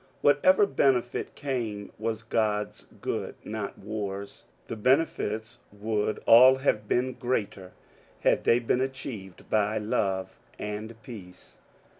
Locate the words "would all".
5.71-6.55